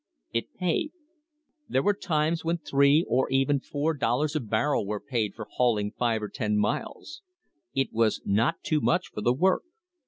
It 0.33 0.55
paid. 0.55 0.93
There 1.69 1.83
were 1.83 1.93
times 1.93 2.43
when 2.43 2.57
three 2.57 3.05
and 3.07 3.25
even 3.29 3.59
four 3.59 3.93
dollars 3.93 4.35
a 4.35 4.39
barrel 4.39 4.83
were 4.87 4.99
paid 4.99 5.35
for 5.35 5.45
hauling 5.51 5.91
five 5.91 6.23
or 6.23 6.29
ten 6.29 6.57
miles. 6.57 7.21
It 7.75 7.93
was 7.93 8.19
not 8.25 8.63
too 8.63 8.81
much 8.81 9.09
for 9.09 9.21
the 9.21 9.31
work. 9.33 9.61